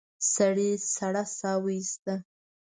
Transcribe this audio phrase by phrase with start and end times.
[0.33, 2.13] سړي سړه سا ويسته.